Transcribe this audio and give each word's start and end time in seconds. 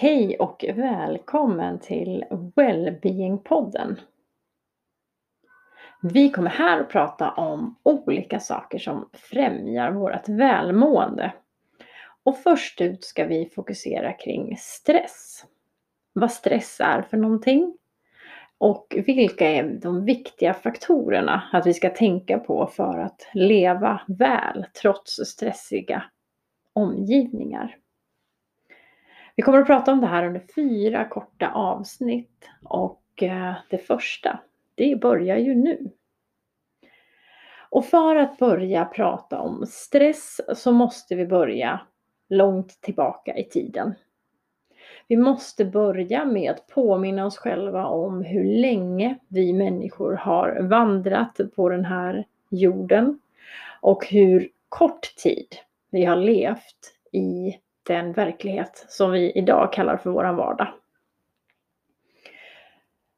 Hej 0.00 0.36
och 0.38 0.64
välkommen 0.74 1.78
till 1.78 2.24
Wellbeing-podden. 2.56 3.96
Vi 6.02 6.30
kommer 6.30 6.50
här 6.50 6.80
att 6.80 6.88
prata 6.88 7.30
om 7.30 7.76
olika 7.82 8.40
saker 8.40 8.78
som 8.78 9.08
främjar 9.12 9.92
vårt 9.92 10.28
välmående. 10.28 11.32
Och 12.22 12.38
först 12.38 12.80
ut 12.80 13.04
ska 13.04 13.24
vi 13.24 13.50
fokusera 13.54 14.12
kring 14.12 14.56
stress. 14.56 15.44
Vad 16.12 16.32
stress 16.32 16.80
är 16.80 17.02
för 17.02 17.16
någonting 17.16 17.78
och 18.58 18.96
vilka 19.06 19.48
är 19.48 19.62
de 19.62 20.04
viktiga 20.04 20.54
faktorerna 20.54 21.42
att 21.52 21.66
vi 21.66 21.74
ska 21.74 21.90
tänka 21.90 22.38
på 22.38 22.66
för 22.66 22.98
att 22.98 23.30
leva 23.34 24.00
väl 24.08 24.66
trots 24.82 25.12
stressiga 25.12 26.02
omgivningar. 26.72 27.79
Vi 29.40 29.44
kommer 29.44 29.58
att 29.60 29.66
prata 29.66 29.92
om 29.92 30.00
det 30.00 30.06
här 30.06 30.26
under 30.26 30.42
fyra 30.54 31.08
korta 31.08 31.50
avsnitt 31.50 32.48
och 32.64 33.22
eh, 33.22 33.54
det 33.70 33.78
första, 33.78 34.40
det 34.74 35.00
börjar 35.00 35.36
ju 35.36 35.54
nu. 35.54 35.90
Och 37.70 37.84
för 37.84 38.16
att 38.16 38.38
börja 38.38 38.84
prata 38.84 39.38
om 39.38 39.66
stress 39.66 40.40
så 40.54 40.72
måste 40.72 41.14
vi 41.14 41.26
börja 41.26 41.80
långt 42.28 42.80
tillbaka 42.80 43.36
i 43.36 43.44
tiden. 43.44 43.94
Vi 45.08 45.16
måste 45.16 45.64
börja 45.64 46.24
med 46.24 46.50
att 46.50 46.66
påminna 46.66 47.26
oss 47.26 47.38
själva 47.38 47.86
om 47.86 48.24
hur 48.24 48.44
länge 48.44 49.18
vi 49.28 49.52
människor 49.52 50.12
har 50.12 50.62
vandrat 50.62 51.40
på 51.56 51.68
den 51.68 51.84
här 51.84 52.26
jorden 52.50 53.20
och 53.80 54.06
hur 54.06 54.48
kort 54.68 55.16
tid 55.16 55.56
vi 55.90 56.04
har 56.04 56.16
levt 56.16 56.94
i 57.12 57.54
den 57.82 58.12
verklighet 58.12 58.84
som 58.88 59.10
vi 59.10 59.32
idag 59.32 59.72
kallar 59.72 59.96
för 59.96 60.10
våran 60.10 60.36
vardag. 60.36 60.68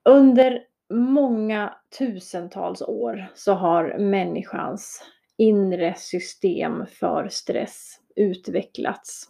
Under 0.05 0.65
många 0.91 1.75
tusentals 1.99 2.83
år 2.83 3.27
så 3.35 3.53
har 3.53 3.99
människans 3.99 5.05
inre 5.37 5.95
system 5.95 6.87
för 6.87 7.29
stress 7.29 8.01
utvecklats. 8.17 9.29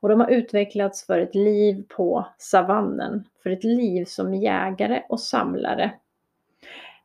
Och 0.00 0.08
de 0.08 0.20
har 0.20 0.28
utvecklats 0.28 1.06
för 1.06 1.18
ett 1.18 1.34
liv 1.34 1.84
på 1.88 2.26
savannen, 2.38 3.24
för 3.42 3.50
ett 3.50 3.64
liv 3.64 4.04
som 4.04 4.34
jägare 4.34 5.02
och 5.08 5.20
samlare. 5.20 5.92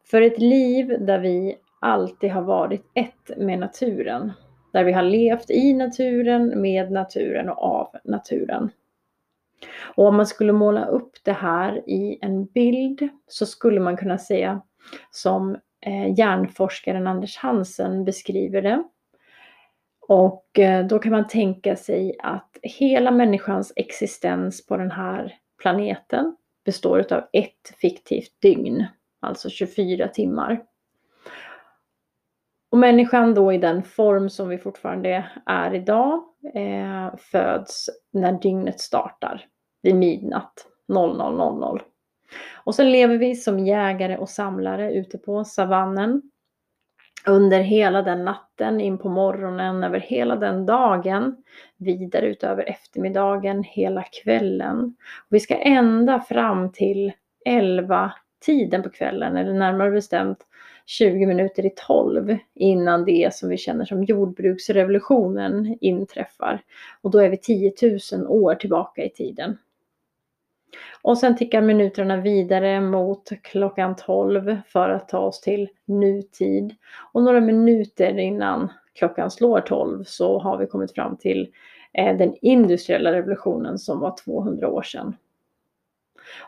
För 0.03 0.21
ett 0.21 0.39
liv 0.39 0.87
där 0.87 1.19
vi 1.19 1.57
alltid 1.79 2.31
har 2.31 2.41
varit 2.41 2.85
ett 2.93 3.37
med 3.37 3.59
naturen. 3.59 4.31
Där 4.71 4.83
vi 4.83 4.91
har 4.91 5.03
levt 5.03 5.49
i 5.49 5.73
naturen, 5.73 6.61
med 6.61 6.91
naturen 6.91 7.49
och 7.49 7.63
av 7.63 7.95
naturen. 8.03 8.69
Och 9.95 10.05
om 10.05 10.15
man 10.15 10.27
skulle 10.27 10.53
måla 10.53 10.85
upp 10.85 11.11
det 11.23 11.33
här 11.33 11.89
i 11.89 12.19
en 12.21 12.45
bild 12.45 13.09
så 13.27 13.45
skulle 13.45 13.79
man 13.79 13.97
kunna 13.97 14.17
säga 14.17 14.61
som 15.11 15.57
eh, 15.81 16.19
hjärnforskaren 16.19 17.07
Anders 17.07 17.37
Hansen 17.37 18.05
beskriver 18.05 18.61
det. 18.61 18.83
Och 20.07 20.59
eh, 20.59 20.85
då 20.85 20.99
kan 20.99 21.11
man 21.11 21.27
tänka 21.27 21.75
sig 21.75 22.15
att 22.19 22.57
hela 22.61 23.11
människans 23.11 23.73
existens 23.75 24.65
på 24.65 24.77
den 24.77 24.91
här 24.91 25.35
planeten 25.61 26.35
består 26.65 27.13
av 27.13 27.23
ett 27.33 27.73
fiktivt 27.81 28.41
dygn, 28.41 28.85
alltså 29.19 29.49
24 29.49 30.07
timmar. 30.07 30.61
Och 32.69 32.77
människan 32.77 33.33
då 33.33 33.53
i 33.53 33.57
den 33.57 33.83
form 33.83 34.29
som 34.29 34.49
vi 34.49 34.57
fortfarande 34.57 35.25
är 35.45 35.73
idag 35.73 36.23
eh, 36.53 37.15
föds 37.17 37.89
när 38.13 38.31
dygnet 38.31 38.79
startar 38.79 39.45
vid 39.81 39.95
midnatt 39.95 40.67
00.00. 40.93 41.81
Och 42.63 42.75
sen 42.75 42.91
lever 42.91 43.17
vi 43.17 43.35
som 43.35 43.59
jägare 43.59 44.17
och 44.17 44.29
samlare 44.29 44.93
ute 44.93 45.17
på 45.17 45.43
savannen 45.43 46.21
under 47.27 47.59
hela 47.59 48.01
den 48.01 48.25
natten, 48.25 48.81
in 48.81 48.97
på 48.97 49.09
morgonen, 49.09 49.83
över 49.83 49.99
hela 49.99 50.35
den 50.35 50.65
dagen, 50.65 51.35
vidare 51.77 52.27
utöver 52.27 52.63
eftermiddagen, 52.63 53.63
hela 53.63 54.03
kvällen. 54.03 54.95
Och 55.29 55.35
vi 55.35 55.39
ska 55.39 55.55
ända 55.55 56.19
fram 56.19 56.71
till 56.71 57.11
11 57.45 58.13
tiden 58.45 58.83
på 58.83 58.89
kvällen, 58.89 59.37
eller 59.37 59.53
närmare 59.53 59.91
bestämt 59.91 60.46
20 60.89 61.25
minuter 61.25 61.65
i 61.65 61.69
12 61.87 62.37
innan 62.53 63.05
det 63.05 63.33
som 63.33 63.49
vi 63.49 63.57
känner 63.57 63.85
som 63.85 64.03
jordbruksrevolutionen 64.03 65.77
inträffar. 65.81 66.63
Och 67.01 67.11
då 67.11 67.19
är 67.19 67.29
vi 67.29 67.37
10 67.37 67.73
000 68.13 68.27
år 68.27 68.55
tillbaka 68.55 69.03
i 69.03 69.09
tiden. 69.09 69.57
Och 71.01 71.17
sen 71.17 71.37
tickar 71.37 71.61
minuterna 71.61 72.17
vidare 72.17 72.81
mot 72.81 73.29
klockan 73.41 73.95
12 73.95 74.57
för 74.67 74.89
att 74.89 75.09
ta 75.09 75.19
oss 75.19 75.41
till 75.41 75.69
nutid. 75.85 76.75
Och 77.13 77.23
några 77.23 77.41
minuter 77.41 78.17
innan 78.19 78.71
klockan 78.93 79.31
slår 79.31 79.61
12 79.61 80.03
så 80.03 80.39
har 80.39 80.57
vi 80.57 80.65
kommit 80.65 80.93
fram 80.93 81.17
till 81.17 81.53
eh, 81.93 82.17
den 82.17 82.35
industriella 82.41 83.11
revolutionen 83.11 83.77
som 83.77 83.99
var 83.99 84.15
200 84.25 84.67
år 84.69 84.81
sedan. 84.81 85.15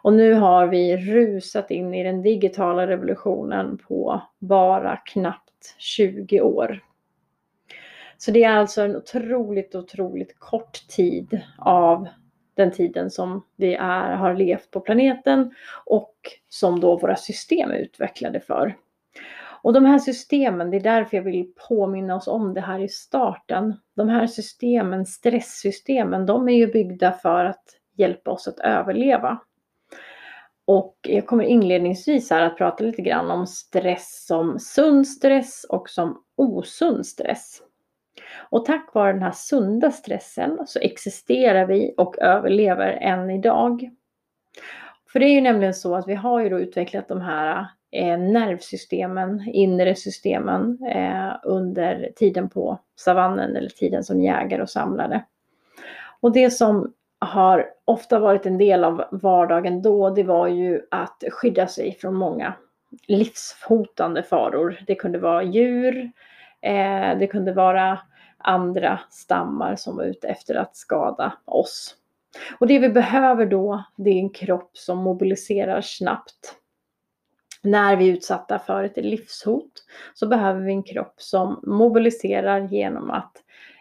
Och 0.01 0.13
nu 0.13 0.33
har 0.33 0.67
vi 0.67 0.97
rusat 0.97 1.71
in 1.71 1.93
i 1.93 2.03
den 2.03 2.21
digitala 2.21 2.87
revolutionen 2.87 3.77
på 3.77 4.21
bara 4.39 4.97
knappt 4.97 5.75
20 5.77 6.41
år. 6.41 6.79
Så 8.17 8.31
det 8.31 8.43
är 8.43 8.53
alltså 8.53 8.81
en 8.81 8.95
otroligt, 8.95 9.75
otroligt 9.75 10.39
kort 10.39 10.87
tid 10.87 11.41
av 11.57 12.07
den 12.53 12.71
tiden 12.71 13.11
som 13.11 13.45
vi 13.55 13.75
är, 13.75 14.15
har 14.15 14.33
levt 14.33 14.71
på 14.71 14.79
planeten 14.79 15.51
och 15.85 16.15
som 16.49 16.79
då 16.79 16.97
våra 16.97 17.15
system 17.15 17.71
är 17.71 17.75
utvecklade 17.75 18.39
för. 18.39 18.75
Och 19.61 19.73
de 19.73 19.85
här 19.85 19.99
systemen, 19.99 20.71
det 20.71 20.77
är 20.77 20.81
därför 20.81 21.17
jag 21.17 21.23
vill 21.23 21.53
påminna 21.69 22.15
oss 22.15 22.27
om 22.27 22.53
det 22.53 22.61
här 22.61 22.79
i 22.79 22.89
starten. 22.89 23.73
De 23.95 24.09
här 24.09 24.27
systemen, 24.27 25.05
stresssystemen, 25.05 26.25
de 26.25 26.49
är 26.49 26.53
ju 26.53 26.67
byggda 26.67 27.11
för 27.11 27.45
att 27.45 27.63
hjälpa 27.95 28.31
oss 28.31 28.47
att 28.47 28.59
överleva. 28.59 29.39
Och 30.71 30.95
jag 31.01 31.27
kommer 31.27 31.43
inledningsvis 31.43 32.29
här 32.29 32.41
att 32.41 32.57
prata 32.57 32.83
lite 32.83 33.01
grann 33.01 33.31
om 33.31 33.47
stress 33.47 34.25
som 34.25 34.59
sund 34.59 35.07
stress 35.07 35.65
och 35.69 35.89
som 35.89 36.23
osund 36.37 37.05
stress. 37.05 37.61
Och 38.49 38.65
tack 38.65 38.93
vare 38.93 39.13
den 39.13 39.21
här 39.21 39.31
sunda 39.31 39.91
stressen 39.91 40.59
så 40.67 40.79
existerar 40.79 41.65
vi 41.65 41.93
och 41.97 42.19
överlever 42.19 42.91
än 42.91 43.29
idag. 43.29 43.89
För 45.11 45.19
det 45.19 45.25
är 45.25 45.33
ju 45.33 45.41
nämligen 45.41 45.73
så 45.73 45.95
att 45.95 46.07
vi 46.07 46.15
har 46.15 46.39
ju 46.39 46.49
då 46.49 46.59
utvecklat 46.59 47.07
de 47.07 47.21
här 47.21 47.67
eh, 47.91 48.19
nervsystemen, 48.19 49.49
inre 49.53 49.95
systemen 49.95 50.83
eh, 50.83 51.31
under 51.43 52.11
tiden 52.15 52.49
på 52.49 52.79
savannen 52.95 53.55
eller 53.55 53.69
tiden 53.69 54.03
som 54.03 54.21
jägare 54.21 54.61
och 54.61 54.69
samlare. 54.69 55.25
Och 56.19 56.31
det 56.31 56.51
som 56.51 56.93
har 57.19 57.69
ofta 57.85 58.19
varit 58.19 58.45
en 58.45 58.57
del 58.57 58.83
av 58.83 59.03
vardagen 59.11 59.81
då, 59.81 60.09
det 60.09 60.23
var 60.23 60.47
ju 60.47 60.81
att 60.91 61.23
skydda 61.31 61.67
sig 61.67 61.97
från 62.01 62.15
många 62.15 62.53
livshotande 63.07 64.23
faror. 64.23 64.79
Det 64.87 64.95
kunde 64.95 65.19
vara 65.19 65.43
djur, 65.43 66.11
eh, 66.61 67.17
det 67.19 67.27
kunde 67.31 67.53
vara 67.53 67.99
andra 68.37 68.99
stammar 69.09 69.75
som 69.75 69.95
var 69.95 70.03
ute 70.03 70.27
efter 70.27 70.55
att 70.55 70.75
skada 70.75 71.33
oss. 71.45 71.95
Och 72.59 72.67
det 72.67 72.79
vi 72.79 72.89
behöver 72.89 73.45
då, 73.45 73.83
det 73.95 74.09
är 74.09 74.19
en 74.19 74.29
kropp 74.29 74.77
som 74.77 74.97
mobiliserar 74.97 75.81
snabbt. 75.81 76.55
När 77.63 77.95
vi 77.95 78.09
är 78.09 78.13
utsatta 78.13 78.59
för 78.59 78.83
ett 78.83 78.97
livshot 78.97 79.71
så 80.13 80.27
behöver 80.27 80.61
vi 80.61 80.71
en 80.71 80.83
kropp 80.83 81.13
som 81.17 81.59
mobiliserar 81.63 82.59
genom 82.59 83.11
att 83.11 83.33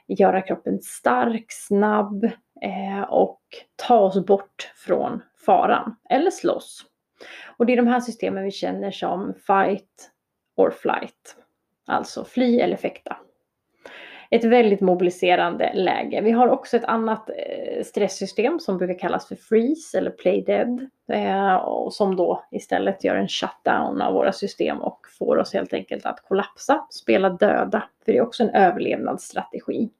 göra 0.07 0.43
kroppen 0.43 0.81
stark, 0.83 1.47
snabb 1.49 2.31
Eh, 2.63 3.03
och 3.03 3.41
ta 3.77 3.99
oss 3.99 4.27
bort 4.27 4.73
från 4.77 5.23
faran 5.47 5.97
eller 6.11 6.31
slåss. 6.31 6.85
Och 7.57 7.67
det 7.67 7.73
är 7.73 7.77
de 7.77 7.87
här 7.87 8.01
systemen 8.01 8.45
vi 8.45 8.51
känner 8.51 8.91
som 8.91 9.35
fight 9.35 10.11
or 10.57 10.71
flight. 10.71 11.37
Alltså 11.87 12.25
fly 12.25 12.61
eller 12.61 12.77
fäkta 12.77 13.17
ett 14.31 14.45
väldigt 14.45 14.81
mobiliserande 14.81 15.73
läge. 15.75 16.21
Vi 16.21 16.31
har 16.31 16.49
också 16.49 16.77
ett 16.77 16.85
annat 16.85 17.31
eh, 17.31 17.85
stresssystem 17.85 18.61
som 18.61 18.79
brukar 18.79 18.99
kallas 18.99 19.29
för 19.29 19.37
freeze 19.37 19.99
eller 19.99 20.11
play 20.11 20.43
dead. 20.43 20.89
Eh, 21.13 21.55
och 21.55 21.95
som 21.95 22.17
då 22.17 22.45
istället 22.51 23.05
gör 23.05 23.17
en 23.17 23.29
shutdown 23.29 24.03
av 24.03 24.15
våra 24.15 24.33
system 24.33 24.81
och 24.81 25.01
får 25.19 25.37
oss 25.37 25.55
helt 25.55 25.73
enkelt 25.73 26.07
att 26.07 26.21
kollapsa, 26.29 26.87
spela 26.91 27.31
döda. 27.31 27.85
För 28.05 28.13
det 28.13 28.19
är 28.19 28.23
också 28.23 28.43
en 28.43 28.51
överlevnadsstrategi. 28.51 29.91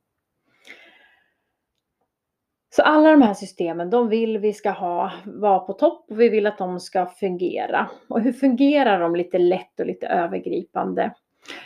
Så 2.71 2.83
alla 2.83 3.11
de 3.11 3.23
här 3.23 3.35
systemen, 3.35 3.91
de 3.91 4.09
vill 4.09 4.39
vi 4.39 4.53
ska 4.53 4.71
ha, 4.71 5.13
vara 5.25 5.59
på 5.59 5.73
topp 5.73 6.07
och 6.11 6.21
vi 6.21 6.29
vill 6.29 6.47
att 6.47 6.59
de 6.59 6.81
ska 6.81 7.07
fungera. 7.07 7.91
Och 8.09 8.21
hur 8.21 8.33
fungerar 8.33 9.01
de 9.01 9.17
lite 9.17 9.39
lätt 9.39 9.81
och 9.81 9.87
lite 9.87 10.07
övergripande? 10.07 11.15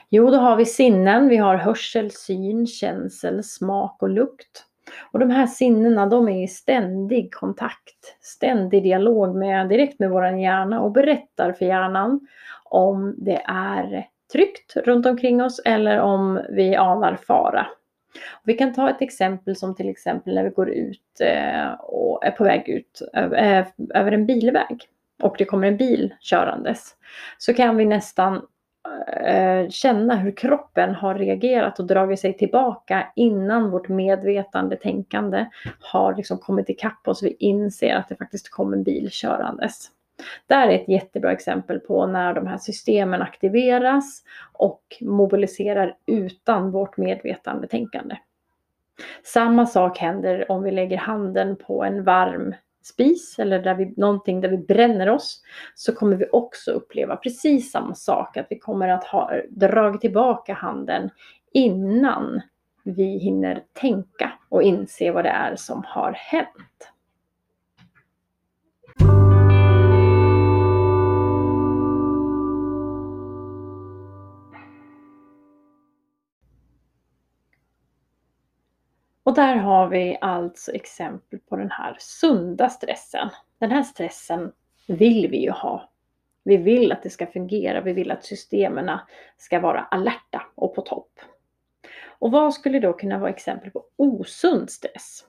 Jo, 0.09 0.31
då 0.31 0.37
har 0.37 0.57
vi 0.57 0.65
sinnen. 0.65 1.29
Vi 1.29 1.37
har 1.37 1.57
hörsel, 1.57 2.11
syn, 2.11 2.67
känsel, 2.67 3.45
smak 3.45 4.03
och 4.03 4.09
lukt. 4.09 4.67
Och 5.13 5.19
de 5.19 5.31
här 5.31 5.47
sinnena, 5.47 6.07
de 6.07 6.29
är 6.29 6.45
i 6.45 6.49
ständig 6.49 7.35
kontakt, 7.35 8.17
ständig 8.21 8.83
dialog 8.83 9.37
med, 9.37 9.69
direkt 9.69 9.99
med 9.99 10.11
vår 10.11 10.27
hjärna 10.27 10.81
och 10.81 10.93
berättar 10.93 11.53
för 11.53 11.65
hjärnan 11.65 12.21
om 12.65 13.15
det 13.19 13.43
är 13.47 14.07
tryggt 14.33 14.77
runt 14.77 15.07
omkring 15.07 15.43
oss 15.43 15.61
eller 15.65 16.01
om 16.01 16.41
vi 16.51 16.77
anar 16.77 17.17
fara. 17.17 17.67
Vi 18.44 18.55
kan 18.55 18.75
ta 18.75 18.91
ett 18.91 19.03
exempel 19.03 19.56
som 19.56 19.75
till 19.75 19.88
exempel 19.88 20.35
när 20.35 20.44
vi 20.44 20.50
går 20.50 20.70
ut 20.70 21.20
eh, 21.20 21.73
och 21.73 22.25
är 22.25 22.31
på 22.31 22.44
väg 22.44 22.69
ut 22.69 23.03
eh, 23.14 23.67
över 23.94 24.12
en 24.12 24.26
bilväg 24.26 24.85
och 25.23 25.35
det 25.38 25.44
kommer 25.44 25.69
en 25.69 25.76
bil 25.76 26.14
körandes. 26.20 26.97
Så 27.38 27.55
kan 27.55 27.76
vi 27.76 27.85
nästan 27.85 28.43
eh, 29.25 29.69
känna 29.69 30.17
hur 30.17 30.37
kroppen 30.37 30.94
har 30.94 31.14
reagerat 31.14 31.79
och 31.79 31.87
dragit 31.87 32.20
sig 32.20 32.37
tillbaka 32.37 33.06
innan 33.17 33.70
vårt 33.70 33.88
medvetande 33.88 34.76
tänkande 34.76 35.47
har 35.81 36.17
liksom 36.17 36.38
kommit 36.38 36.69
ikapp 36.69 37.08
oss. 37.08 37.23
Vi 37.23 37.37
inser 37.38 37.94
att 37.94 38.08
det 38.08 38.17
faktiskt 38.17 38.50
kommer 38.50 38.76
en 38.76 38.82
bil 38.82 39.11
körandes. 39.11 39.91
Det 40.47 40.55
här 40.55 40.69
är 40.69 40.75
ett 40.75 40.89
jättebra 40.89 41.33
exempel 41.33 41.81
på 41.81 42.07
när 42.07 42.35
de 42.35 42.47
här 42.47 42.59
systemen 42.59 43.23
aktiveras 43.23 44.23
och 44.53 44.83
mobiliserar 45.01 45.97
utan 46.07 46.71
vårt 46.71 46.97
medvetande 46.97 47.69
tänkande. 47.69 48.17
Samma 49.25 49.67
sak 49.67 49.99
händer 49.99 50.53
om 50.53 50.63
vi 50.63 50.71
lägger 50.71 50.97
handen 50.97 51.57
på 51.57 51.85
en 51.85 52.05
varm 52.05 52.55
spis 52.83 53.39
eller 53.39 53.63
där 53.63 53.75
vi, 53.75 53.95
någonting 53.97 54.41
där 54.41 54.49
vi 54.49 54.59
bränner 54.59 55.09
oss 55.09 55.43
så 55.75 55.95
kommer 55.95 56.17
vi 56.17 56.27
också 56.33 56.71
uppleva 56.71 57.17
precis 57.17 57.71
samma 57.71 57.95
sak. 57.95 58.37
Att 58.37 58.47
vi 58.51 58.59
kommer 58.59 58.89
att 58.89 59.05
ha 59.05 59.31
dragit 59.49 60.01
tillbaka 60.01 60.55
handen 60.55 61.11
innan 61.53 62.41
vi 62.85 63.19
hinner 63.19 63.63
tänka 63.73 64.33
och 64.49 64.63
inse 64.63 65.11
vad 65.11 65.25
det 65.25 65.31
är 65.31 65.57
som 65.57 65.85
har 65.87 66.13
hänt. 66.13 66.92
Och 79.25 79.35
där 79.35 79.57
har 79.57 79.89
vi 79.89 80.19
alltså 80.21 80.73
exempel 80.73 81.39
på 81.39 81.57
den 81.57 81.71
här 81.71 81.97
sunda 81.99 82.69
stressen. 82.69 83.31
Den 83.59 83.71
här 83.71 83.83
stressen 83.83 84.53
vill 84.87 85.29
vi 85.29 85.43
ju 85.43 85.51
ha. 85.51 85.91
Vi 86.45 86.57
vill 86.57 86.93
att 86.93 87.03
det 87.03 87.11
ska 87.11 87.27
fungera, 87.27 87.81
vi 87.81 87.93
vill 87.93 88.11
att 88.11 88.25
systemen 88.25 88.99
ska 89.37 89.61
vara 89.61 89.81
alerta 89.81 90.43
och 90.55 90.75
på 90.75 90.83
topp. 90.83 91.21
Och 92.19 92.31
vad 92.31 92.55
skulle 92.55 92.81
då 92.81 92.93
kunna 92.93 93.19
vara 93.19 93.31
exempel 93.31 93.71
på 93.71 93.85
osund 93.97 94.71
stress? 94.71 95.25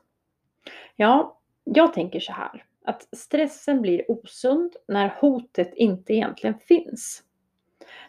Ja, 0.95 1.39
jag 1.63 1.93
tänker 1.93 2.19
så 2.19 2.31
här 2.31 2.65
att 2.85 3.15
stressen 3.15 3.81
blir 3.81 4.11
osund 4.11 4.75
när 4.87 5.15
hotet 5.19 5.73
inte 5.75 6.13
egentligen 6.13 6.59
finns. 6.59 7.23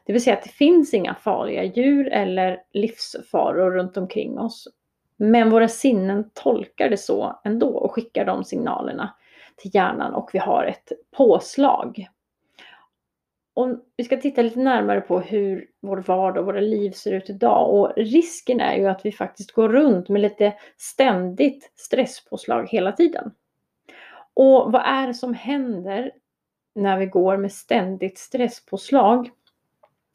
Det 0.04 0.12
vill 0.12 0.22
säga 0.22 0.36
att 0.36 0.42
det 0.42 0.50
finns 0.50 0.94
inga 0.94 1.14
farliga 1.14 1.64
djur 1.64 2.08
eller 2.08 2.62
livsfaror 2.72 3.70
runt 3.70 3.96
omkring 3.96 4.38
oss 4.38 4.68
men 5.16 5.50
våra 5.50 5.68
sinnen 5.68 6.30
tolkar 6.34 6.88
det 6.88 6.96
så 6.96 7.40
ändå 7.44 7.68
och 7.68 7.92
skickar 7.92 8.24
de 8.24 8.44
signalerna 8.44 9.14
till 9.56 9.70
hjärnan 9.74 10.14
och 10.14 10.30
vi 10.32 10.38
har 10.38 10.64
ett 10.64 10.92
påslag. 11.16 12.08
Och 13.54 13.68
vi 13.96 14.04
ska 14.04 14.16
titta 14.16 14.42
lite 14.42 14.58
närmare 14.58 15.00
på 15.00 15.20
hur 15.20 15.66
vår 15.80 15.96
vardag 15.96 16.40
och 16.40 16.46
våra 16.46 16.60
liv 16.60 16.90
ser 16.90 17.12
ut 17.12 17.30
idag 17.30 17.74
och 17.74 17.92
risken 17.96 18.60
är 18.60 18.76
ju 18.76 18.86
att 18.86 19.06
vi 19.06 19.12
faktiskt 19.12 19.52
går 19.52 19.68
runt 19.68 20.08
med 20.08 20.22
lite 20.22 20.54
ständigt 20.76 21.72
stresspåslag 21.74 22.68
hela 22.68 22.92
tiden. 22.92 23.30
Och 24.34 24.72
vad 24.72 24.82
är 24.84 25.06
det 25.06 25.14
som 25.14 25.34
händer 25.34 26.12
när 26.74 26.98
vi 26.98 27.06
går 27.06 27.36
med 27.36 27.52
ständigt 27.52 28.18
stresspåslag? 28.18 29.30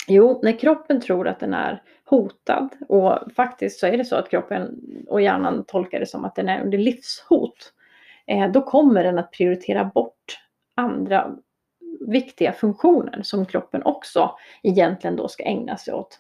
Jo, 0.10 0.40
när 0.44 0.60
kroppen 0.60 1.02
tror 1.02 1.28
att 1.28 1.40
den 1.40 1.54
är 1.54 1.84
hotad 2.06 2.70
och 2.88 3.20
faktiskt 3.36 3.80
så 3.80 3.88
är 3.88 3.98
det 3.98 4.06
så 4.06 4.16
att 4.16 4.30
kroppen 4.30 4.80
och 5.08 5.22
hjärnan 5.22 5.64
tolkar 5.68 6.00
det 6.00 6.06
som 6.06 6.26
att 6.26 6.36
den 6.36 6.50
är 6.50 6.64
under 6.64 6.78
livshot. 6.78 7.74
Eh, 8.28 8.52
då 8.52 8.62
kommer 8.62 9.04
den 9.04 9.20
att 9.20 9.32
prioritera 9.32 9.86
bort 9.86 10.40
andra 10.76 11.36
viktiga 12.08 12.54
funktioner 12.54 13.22
som 13.24 13.46
kroppen 13.46 13.84
också 13.84 14.36
egentligen 14.64 15.16
då 15.16 15.28
ska 15.28 15.44
ägna 15.44 15.78
sig 15.78 15.94
åt. 15.94 16.20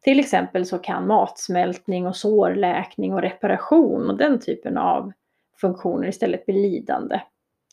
Till 0.00 0.20
exempel 0.20 0.66
så 0.66 0.78
kan 0.78 1.06
matsmältning 1.06 2.06
och 2.06 2.16
sårläkning 2.16 3.14
och 3.14 3.22
reparation 3.22 4.10
och 4.10 4.16
den 4.16 4.40
typen 4.40 4.78
av 4.78 5.12
funktioner 5.60 6.08
istället 6.08 6.46
bli 6.46 6.54
lidande. 6.54 7.20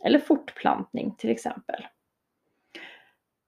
Eller 0.04 0.20
fortplantning 0.20 1.16
till 1.18 1.30
exempel. 1.30 1.86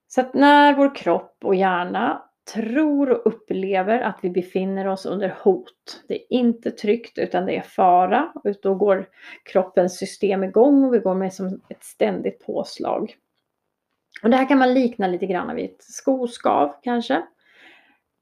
Så 0.07 0.21
att 0.21 0.33
när 0.33 0.75
vår 0.75 0.95
kropp 0.95 1.37
och 1.43 1.55
hjärna 1.55 2.23
tror 2.53 3.11
och 3.11 3.27
upplever 3.27 3.99
att 3.99 4.19
vi 4.21 4.29
befinner 4.29 4.87
oss 4.87 5.05
under 5.05 5.35
hot. 5.43 6.03
Det 6.07 6.13
är 6.13 6.33
inte 6.33 6.71
tryggt 6.71 7.17
utan 7.17 7.45
det 7.45 7.57
är 7.57 7.61
fara. 7.61 8.31
Och 8.35 8.55
då 8.61 8.75
går 8.75 9.09
kroppens 9.43 9.97
system 9.97 10.43
igång 10.43 10.83
och 10.83 10.93
vi 10.93 10.99
går 10.99 11.15
med 11.15 11.33
som 11.33 11.61
ett 11.69 11.83
ständigt 11.83 12.45
påslag. 12.45 13.15
Och 14.23 14.29
det 14.29 14.37
här 14.37 14.47
kan 14.47 14.57
man 14.57 14.73
likna 14.73 15.07
lite 15.07 15.25
grann 15.25 15.55
vid 15.55 15.65
ett 15.65 15.83
skoskav 15.83 16.75
kanske. 16.83 17.23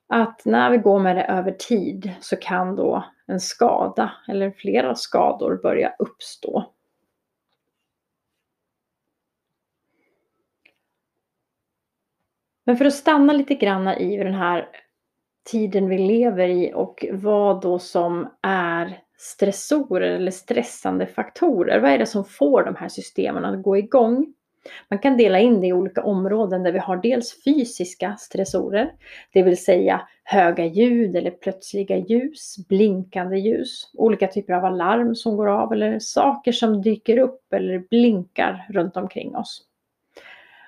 Att 0.07 0.45
när 0.45 0.69
vi 0.69 0.77
går 0.77 0.99
med 0.99 1.15
det 1.15 1.23
över 1.23 1.51
tid 1.51 2.11
så 2.19 2.35
kan 2.35 2.75
då 2.75 3.03
en 3.27 3.39
skada 3.39 4.11
eller 4.27 4.51
flera 4.51 4.95
skador 4.95 5.59
börja 5.63 5.95
uppstå. 5.99 6.74
Men 12.65 12.77
för 12.77 12.85
att 12.85 12.93
stanna 12.93 13.33
lite 13.33 13.55
grann 13.55 13.87
i 13.87 14.17
den 14.17 14.33
här 14.33 14.67
tiden 15.51 15.89
vi 15.89 15.97
lever 15.97 16.47
i 16.47 16.73
och 16.75 17.05
vad 17.11 17.61
då 17.61 17.79
som 17.79 18.27
är 18.41 18.99
stressorer 19.17 20.11
eller 20.11 20.31
stressande 20.31 21.05
faktorer. 21.05 21.79
Vad 21.79 21.91
är 21.91 21.97
det 21.97 22.05
som 22.05 22.25
får 22.25 22.63
de 22.63 22.75
här 22.75 22.89
systemen 22.89 23.45
att 23.45 23.63
gå 23.63 23.77
igång? 23.77 24.33
Man 24.89 24.99
kan 24.99 25.17
dela 25.17 25.39
in 25.39 25.61
det 25.61 25.67
i 25.67 25.73
olika 25.73 26.03
områden 26.03 26.63
där 26.63 26.71
vi 26.71 26.79
har 26.79 26.97
dels 26.97 27.43
fysiska 27.43 28.15
stressorer, 28.19 28.91
det 29.33 29.43
vill 29.43 29.63
säga 29.63 30.01
höga 30.23 30.65
ljud 30.65 31.15
eller 31.15 31.31
plötsliga 31.31 31.97
ljus, 31.97 32.55
blinkande 32.69 33.37
ljus, 33.37 33.91
olika 33.93 34.27
typer 34.27 34.53
av 34.53 34.65
alarm 34.65 35.15
som 35.15 35.37
går 35.37 35.47
av 35.47 35.73
eller 35.73 35.99
saker 35.99 36.51
som 36.51 36.81
dyker 36.81 37.17
upp 37.17 37.53
eller 37.53 37.79
blinkar 37.79 38.67
runt 38.69 38.97
omkring 38.97 39.35
oss. 39.35 39.61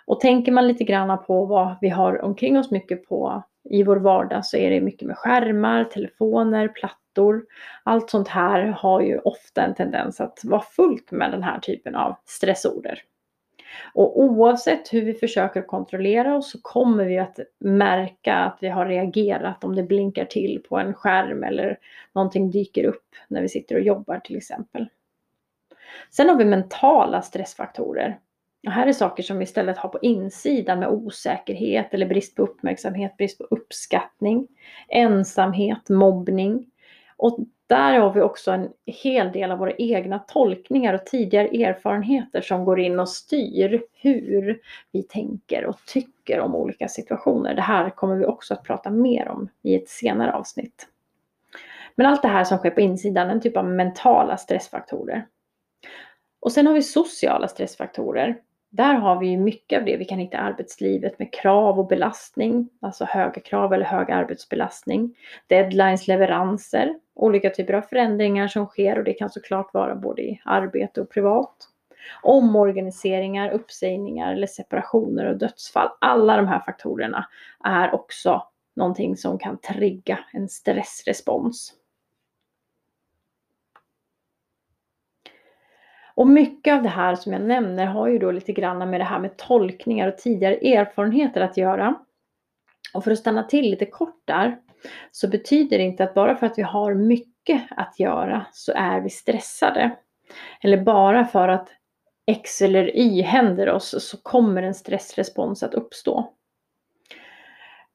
Och 0.07 0.19
tänker 0.19 0.51
man 0.51 0.67
lite 0.67 0.83
grann 0.83 1.23
på 1.23 1.45
vad 1.45 1.75
vi 1.81 1.89
har 1.89 2.25
omkring 2.25 2.57
oss 2.57 2.71
mycket 2.71 3.05
på 3.07 3.43
i 3.69 3.83
vår 3.83 3.95
vardag 3.95 4.45
så 4.45 4.57
är 4.57 4.69
det 4.69 4.81
mycket 4.81 5.07
med 5.07 5.17
skärmar, 5.17 5.83
telefoner, 5.83 6.67
plattor. 6.67 7.45
Allt 7.83 8.09
sånt 8.09 8.27
här 8.27 8.61
har 8.61 9.01
ju 9.01 9.19
ofta 9.19 9.61
en 9.61 9.75
tendens 9.75 10.21
att 10.21 10.39
vara 10.43 10.61
fullt 10.61 11.11
med 11.11 11.31
den 11.31 11.43
här 11.43 11.59
typen 11.59 11.95
av 11.95 12.15
stressorer. 12.25 13.01
Och 13.93 14.21
oavsett 14.21 14.93
hur 14.93 15.01
vi 15.01 15.13
försöker 15.13 15.61
kontrollera 15.61 16.35
oss 16.35 16.51
så 16.51 16.61
kommer 16.61 17.05
vi 17.05 17.19
att 17.19 17.39
märka 17.59 18.35
att 18.35 18.57
vi 18.61 18.67
har 18.67 18.85
reagerat 18.85 19.63
om 19.63 19.75
det 19.75 19.83
blinkar 19.83 20.25
till 20.25 20.63
på 20.69 20.77
en 20.77 20.93
skärm 20.93 21.43
eller 21.43 21.79
någonting 22.13 22.51
dyker 22.51 22.83
upp 22.83 23.05
när 23.27 23.41
vi 23.41 23.49
sitter 23.49 23.75
och 23.75 23.81
jobbar 23.81 24.19
till 24.19 24.37
exempel. 24.37 24.89
Sen 26.11 26.29
har 26.29 26.35
vi 26.35 26.45
mentala 26.45 27.21
stressfaktorer 27.21 28.19
och 28.67 28.73
här 28.73 28.87
är 28.87 28.93
saker 28.93 29.23
som 29.23 29.37
vi 29.37 29.43
istället 29.43 29.77
har 29.77 29.89
på 29.89 29.99
insidan 30.01 30.79
med 30.79 30.89
osäkerhet 30.89 31.93
eller 31.93 32.05
brist 32.05 32.35
på 32.35 32.41
uppmärksamhet, 32.41 33.17
brist 33.17 33.37
på 33.37 33.43
uppskattning, 33.43 34.47
ensamhet, 34.87 35.89
mobbning. 35.89 36.65
Och 37.17 37.39
där 37.67 37.99
har 37.99 38.13
vi 38.13 38.21
också 38.21 38.51
en 38.51 38.69
hel 38.85 39.31
del 39.31 39.51
av 39.51 39.57
våra 39.57 39.71
egna 39.71 40.19
tolkningar 40.19 40.93
och 40.93 41.05
tidigare 41.05 41.47
erfarenheter 41.47 42.41
som 42.41 42.65
går 42.65 42.79
in 42.79 42.99
och 42.99 43.09
styr 43.09 43.83
hur 43.93 44.59
vi 44.91 45.03
tänker 45.03 45.65
och 45.65 45.77
tycker 45.85 46.39
om 46.39 46.55
olika 46.55 46.87
situationer. 46.87 47.55
Det 47.55 47.61
här 47.61 47.89
kommer 47.89 48.15
vi 48.15 48.25
också 48.25 48.53
att 48.53 48.63
prata 48.63 48.89
mer 48.89 49.27
om 49.27 49.49
i 49.61 49.75
ett 49.75 49.89
senare 49.89 50.33
avsnitt. 50.33 50.87
Men 51.95 52.05
allt 52.05 52.21
det 52.21 52.27
här 52.27 52.43
som 52.43 52.57
sker 52.57 52.71
på 52.71 52.81
insidan, 52.81 53.29
en 53.29 53.41
typ 53.41 53.57
av 53.57 53.65
mentala 53.65 54.37
stressfaktorer. 54.37 55.25
Och 56.39 56.51
sen 56.51 56.67
har 56.67 56.73
vi 56.73 56.83
sociala 56.83 57.47
stressfaktorer. 57.47 58.37
Där 58.69 58.93
har 58.93 59.19
vi 59.19 59.37
mycket 59.37 59.79
av 59.79 59.85
det 59.85 59.97
vi 59.97 60.05
kan 60.05 60.19
hitta 60.19 60.37
i 60.37 60.39
arbetslivet 60.39 61.19
med 61.19 61.33
krav 61.33 61.79
och 61.79 61.87
belastning, 61.87 62.69
alltså 62.81 63.05
höga 63.05 63.41
krav 63.41 63.73
eller 63.73 63.85
hög 63.85 64.11
arbetsbelastning, 64.11 65.15
deadlines, 65.47 66.07
leveranser, 66.07 66.95
olika 67.15 67.49
typer 67.49 67.73
av 67.73 67.81
förändringar 67.81 68.47
som 68.47 68.65
sker 68.65 68.97
och 68.97 69.03
det 69.03 69.13
kan 69.13 69.29
såklart 69.29 69.73
vara 69.73 69.95
både 69.95 70.21
i 70.21 70.41
arbete 70.45 71.01
och 71.01 71.09
privat. 71.09 71.55
Omorganiseringar, 72.23 73.49
uppsägningar 73.51 74.33
eller 74.33 74.47
separationer 74.47 75.25
och 75.25 75.37
dödsfall. 75.37 75.89
Alla 76.01 76.37
de 76.37 76.47
här 76.47 76.59
faktorerna 76.59 77.25
är 77.63 77.95
också 77.95 78.43
någonting 78.75 79.17
som 79.17 79.39
kan 79.39 79.57
trigga 79.57 80.19
en 80.33 80.49
stressrespons. 80.49 81.73
Och 86.17 86.27
mycket 86.27 86.73
av 86.73 86.83
det 86.83 86.89
här 86.89 87.15
som 87.15 87.33
jag 87.33 87.41
nämner 87.41 87.85
har 87.85 88.07
ju 88.07 88.19
då 88.19 88.31
lite 88.31 88.53
grann 88.53 88.89
med 88.89 88.99
det 88.99 89.03
här 89.03 89.19
med 89.19 89.37
tolkningar 89.37 90.07
och 90.07 90.17
tidigare 90.17 90.55
erfarenheter 90.55 91.41
att 91.41 91.57
göra. 91.57 91.95
Och 92.93 93.03
för 93.03 93.11
att 93.11 93.19
stanna 93.19 93.43
till 93.43 93.69
lite 93.69 93.85
kort 93.85 94.21
där 94.25 94.57
så 95.11 95.27
betyder 95.27 95.77
det 95.77 95.83
inte 95.83 96.03
att 96.03 96.13
bara 96.13 96.35
för 96.35 96.45
att 96.45 96.57
vi 96.57 96.61
har 96.61 96.93
mycket 96.93 97.61
att 97.69 97.99
göra 97.99 98.45
så 98.51 98.71
är 98.75 99.01
vi 99.01 99.09
stressade. 99.09 99.95
Eller 100.61 100.77
bara 100.77 101.25
för 101.25 101.47
att 101.47 101.69
X 102.25 102.61
eller 102.61 102.97
Y 102.97 103.21
händer 103.21 103.69
oss 103.69 104.09
så 104.09 104.17
kommer 104.17 104.63
en 104.63 104.73
stressrespons 104.73 105.63
att 105.63 105.73
uppstå. 105.73 106.33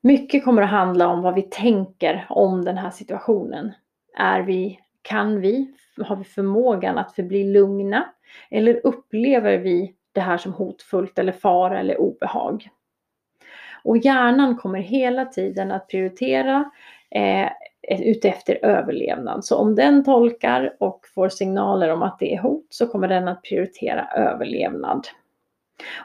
Mycket 0.01 0.45
kommer 0.45 0.63
att 0.63 0.71
handla 0.71 1.09
om 1.09 1.23
vad 1.23 1.35
vi 1.35 1.43
tänker 1.43 2.27
om 2.29 2.65
den 2.65 2.79
här 2.79 2.91
situationen. 2.91 3.73
Är 4.17 4.41
vi, 4.41 4.79
kan 5.03 5.41
vi, 5.41 5.75
har 6.05 6.17
vi 6.17 6.25
förmågan 6.25 6.99
att 6.99 7.15
förbli 7.15 7.45
lugna? 7.53 8.05
Eller 8.51 8.81
upplever 8.87 9.59
vi 9.59 9.95
det 10.13 10.21
här 10.21 10.39
som 10.39 10.53
hotfullt 10.53 11.19
eller 11.19 11.33
fara 11.33 11.81
eller 11.81 12.01
obehag? 12.01 12.69
Och 13.85 13.99
hjärnan 13.99 14.57
kommer 14.57 14.79
hela 14.79 15.25
tiden 15.25 15.73
att 15.73 15.89
prioritera 15.89 16.71
eh, 17.11 17.49
utefter 17.89 18.59
överlevnad. 18.63 19.45
Så 19.45 19.57
om 19.57 19.75
den 19.75 20.05
tolkar 20.05 20.77
och 20.81 21.01
får 21.15 21.29
signaler 21.29 21.89
om 21.89 22.03
att 22.03 22.19
det 22.19 22.35
är 22.35 22.41
hot 22.41 22.67
så 22.69 22.87
kommer 22.87 23.09
den 23.09 23.29
att 23.29 23.43
prioritera 23.43 24.07
överlevnad. 24.17 25.07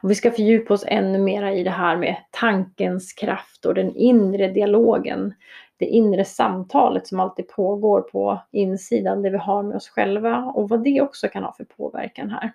Och 0.02 0.12
vi 0.12 0.16
ska 0.16 0.32
fördjupa 0.32 0.74
oss 0.74 0.84
ännu 0.88 1.18
mera 1.18 1.54
i 1.54 1.64
det 1.64 1.70
här 1.70 1.98
med 1.98 2.16
tankens 2.32 3.14
kraft 3.14 3.66
och 3.66 3.74
den 3.74 3.96
inre 3.96 4.48
dialogen. 4.48 5.34
Det 5.78 5.86
inre 5.86 6.26
samtalet 6.26 7.08
som 7.08 7.20
alltid 7.20 7.48
pågår 7.48 8.02
på 8.02 8.40
insidan, 8.52 9.22
det 9.22 9.30
vi 9.30 9.38
har 9.38 9.64
med 9.64 9.76
oss 9.76 9.90
själva 9.90 10.44
och 10.56 10.70
vad 10.70 10.84
det 10.84 11.02
också 11.02 11.28
kan 11.28 11.44
ha 11.44 11.54
för 11.54 11.64
påverkan 11.64 12.30
här. 12.30 12.54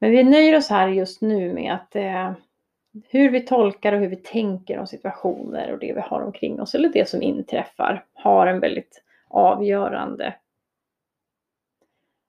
Men 0.00 0.10
vi 0.10 0.24
nöjer 0.24 0.56
oss 0.56 0.68
här 0.68 0.88
just 0.88 1.20
nu 1.20 1.52
med 1.52 1.74
att 1.74 1.96
eh, 1.96 2.32
hur 3.08 3.30
vi 3.30 3.40
tolkar 3.40 3.92
och 3.92 4.00
hur 4.00 4.08
vi 4.08 4.16
tänker 4.16 4.78
om 4.78 4.86
situationer 4.86 5.72
och 5.72 5.78
det 5.78 5.92
vi 5.92 6.00
har 6.00 6.20
omkring 6.20 6.60
oss 6.60 6.74
eller 6.74 6.88
det 6.88 7.08
som 7.08 7.22
inträffar 7.22 8.04
har 8.14 8.46
en 8.46 8.60
väldigt 8.60 9.02
avgörande 9.28 10.34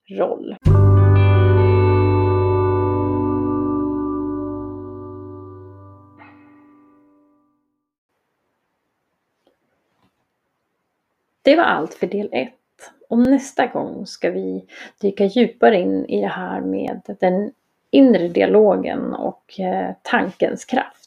roll. 0.10 0.56
Det 11.42 11.56
var 11.56 11.64
allt 11.64 11.94
för 11.94 12.08
del 12.08 12.30
1. 12.32 12.54
Och 13.10 13.20
nästa 13.20 13.68
gång 13.68 14.06
ska 14.06 14.32
vi 14.32 14.66
dyka 15.02 15.26
djupare 15.26 15.80
in 15.80 16.06
i 16.06 16.22
det 16.22 16.28
här 16.28 16.62
med 16.62 17.16
den 17.20 17.52
inre 17.92 18.28
dialogen 18.28 19.14
och 19.14 19.60
eh, 19.60 19.92
tankens 20.02 20.66
kraft. 20.66 20.99